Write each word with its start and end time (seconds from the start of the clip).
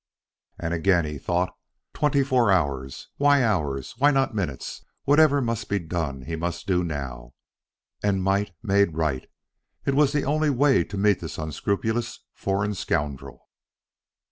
And 0.57 0.73
again 0.73 1.05
he 1.05 1.19
thought: 1.19 1.55
"Twenty 1.93 2.23
four 2.23 2.51
hours!... 2.51 3.09
Why 3.17 3.43
hours? 3.43 3.93
Why 3.99 4.09
not 4.09 4.33
minutes?... 4.33 4.83
Whatever 5.03 5.41
must 5.41 5.69
be 5.69 5.77
done 5.77 6.23
he 6.23 6.35
must 6.35 6.65
do 6.65 6.83
now. 6.83 7.35
And 8.01 8.23
might 8.23 8.51
made 8.63 8.97
right: 8.97 9.29
it 9.85 9.93
was 9.93 10.11
the 10.11 10.25
only 10.25 10.49
way 10.49 10.83
to 10.85 10.97
meet 10.97 11.19
this 11.19 11.37
unscrupulous 11.37 12.21
foreign 12.33 12.73
scoundrel." 12.73 13.47